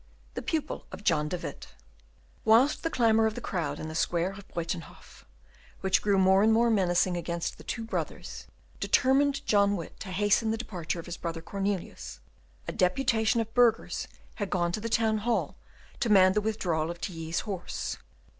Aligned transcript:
The 0.33 0.41
Pupil 0.41 0.87
of 0.91 1.03
John 1.03 1.29
de 1.29 1.37
Witt 1.37 1.75
Whilst 2.43 2.81
the 2.81 2.89
clamour 2.89 3.27
of 3.27 3.35
the 3.35 3.39
crowd 3.39 3.79
in 3.79 3.87
the 3.87 3.93
square 3.93 4.31
of 4.31 4.47
Buytenhof, 4.47 5.25
which 5.81 6.01
grew 6.01 6.17
more 6.17 6.41
and 6.41 6.51
more 6.51 6.71
menacing 6.71 7.15
against 7.15 7.59
the 7.59 7.63
two 7.63 7.83
brothers, 7.83 8.47
determined 8.79 9.45
John 9.45 9.69
de 9.73 9.75
Witt 9.75 9.99
to 9.99 10.09
hasten 10.09 10.49
the 10.49 10.57
departure 10.57 10.99
of 10.99 11.05
his 11.05 11.17
brother 11.17 11.43
Cornelius, 11.43 12.19
a 12.67 12.71
deputation 12.71 13.41
of 13.41 13.53
burghers 13.53 14.07
had 14.37 14.49
gone 14.49 14.71
to 14.71 14.81
the 14.81 14.89
Town 14.89 15.19
hall 15.19 15.55
to 15.99 16.07
demand 16.09 16.33
the 16.33 16.41
withdrawal 16.41 16.89
of 16.89 16.99
Tilly's 16.99 17.41
horse. 17.41 17.99